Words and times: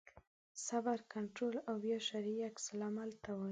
صبر 0.67 0.97
کنټرول 1.13 1.55
او 1.67 1.73
بیا 1.83 1.97
شرعي 2.07 2.37
عکس 2.49 2.65
العمل 2.73 3.09
ته 3.23 3.29
وایي. 3.35 3.49